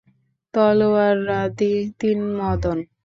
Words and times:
তলোয়ারধারী 0.53 1.71
তিন 1.99 2.19
মদন। 2.37 2.77